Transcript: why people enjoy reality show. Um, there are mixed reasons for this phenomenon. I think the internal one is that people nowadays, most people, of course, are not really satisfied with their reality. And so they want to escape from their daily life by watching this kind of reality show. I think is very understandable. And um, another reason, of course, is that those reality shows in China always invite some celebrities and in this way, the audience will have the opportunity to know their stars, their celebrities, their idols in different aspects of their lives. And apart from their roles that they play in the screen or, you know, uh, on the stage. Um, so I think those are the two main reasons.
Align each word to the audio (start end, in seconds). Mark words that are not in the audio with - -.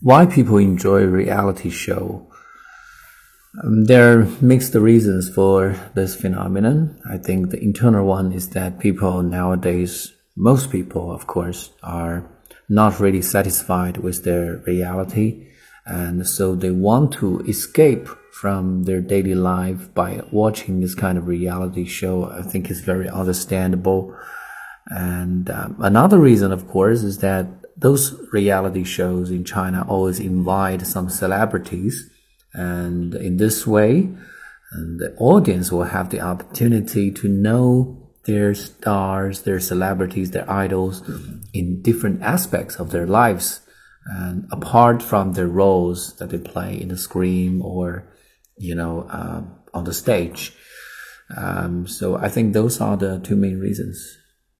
why 0.00 0.26
people 0.26 0.56
enjoy 0.56 1.04
reality 1.04 1.70
show. 1.70 2.26
Um, 3.62 3.84
there 3.84 4.20
are 4.20 4.24
mixed 4.40 4.74
reasons 4.74 5.28
for 5.28 5.76
this 5.94 6.14
phenomenon. 6.14 7.00
I 7.08 7.18
think 7.18 7.50
the 7.50 7.62
internal 7.62 8.06
one 8.06 8.32
is 8.32 8.50
that 8.50 8.78
people 8.78 9.22
nowadays, 9.22 10.12
most 10.36 10.70
people, 10.70 11.12
of 11.12 11.26
course, 11.26 11.70
are 11.82 12.30
not 12.68 13.00
really 13.00 13.22
satisfied 13.22 13.98
with 13.98 14.24
their 14.24 14.62
reality. 14.66 15.48
And 15.84 16.26
so 16.26 16.54
they 16.54 16.70
want 16.70 17.12
to 17.14 17.40
escape 17.40 18.08
from 18.32 18.84
their 18.84 19.00
daily 19.00 19.34
life 19.34 19.92
by 19.92 20.22
watching 20.30 20.80
this 20.80 20.94
kind 20.94 21.18
of 21.18 21.26
reality 21.26 21.84
show. 21.84 22.30
I 22.30 22.42
think 22.42 22.70
is 22.70 22.80
very 22.80 23.08
understandable. 23.08 24.16
And 24.86 25.50
um, 25.50 25.76
another 25.80 26.18
reason, 26.18 26.52
of 26.52 26.68
course, 26.68 27.02
is 27.02 27.18
that 27.18 27.46
those 27.80 28.14
reality 28.32 28.84
shows 28.84 29.30
in 29.30 29.44
China 29.44 29.84
always 29.88 30.20
invite 30.20 30.86
some 30.86 31.08
celebrities 31.08 32.10
and 32.52 33.14
in 33.14 33.36
this 33.36 33.66
way, 33.66 34.08
the 34.72 35.14
audience 35.18 35.70
will 35.70 35.84
have 35.84 36.10
the 36.10 36.20
opportunity 36.20 37.10
to 37.12 37.28
know 37.28 38.10
their 38.24 38.54
stars, 38.54 39.42
their 39.42 39.60
celebrities, 39.60 40.30
their 40.30 40.50
idols 40.50 41.02
in 41.52 41.82
different 41.82 42.22
aspects 42.22 42.76
of 42.76 42.90
their 42.90 43.06
lives. 43.06 43.60
And 44.06 44.48
apart 44.50 45.02
from 45.02 45.32
their 45.32 45.46
roles 45.46 46.16
that 46.16 46.30
they 46.30 46.38
play 46.38 46.80
in 46.80 46.88
the 46.88 46.96
screen 46.96 47.60
or, 47.62 48.12
you 48.56 48.74
know, 48.74 49.06
uh, 49.10 49.42
on 49.72 49.84
the 49.84 49.94
stage. 49.94 50.52
Um, 51.36 51.86
so 51.86 52.16
I 52.16 52.28
think 52.28 52.52
those 52.52 52.80
are 52.80 52.96
the 52.96 53.20
two 53.20 53.36
main 53.36 53.60
reasons. 53.60 54.18